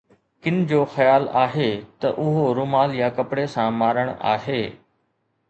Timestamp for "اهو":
2.23-2.47